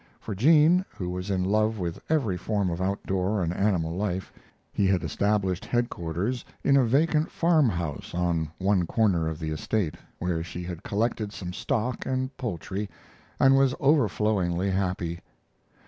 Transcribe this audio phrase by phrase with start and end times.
[0.19, 4.33] For Jean, who was in love with every form of outdoor and animal life,
[4.73, 9.93] he had established headquarters in a vacant farm house on one corner of the estate,
[10.17, 12.89] where she had collected some stock and poultry,
[13.39, 15.19] and was over flowingly happy.